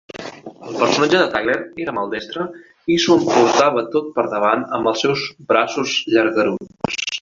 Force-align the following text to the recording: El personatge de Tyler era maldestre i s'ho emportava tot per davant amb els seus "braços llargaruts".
El 0.69 0.77
personatge 0.83 1.19
de 1.23 1.27
Tyler 1.35 1.57
era 1.85 1.93
maldestre 1.99 2.47
i 2.95 2.97
s'ho 3.05 3.19
emportava 3.23 3.87
tot 3.99 4.11
per 4.19 4.29
davant 4.35 4.69
amb 4.81 4.95
els 4.95 5.07
seus 5.09 5.31
"braços 5.55 5.99
llargaruts". 6.15 7.03